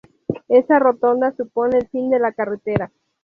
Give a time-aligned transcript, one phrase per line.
[0.47, 2.91] Esa rotonda supone el fin de la carretera.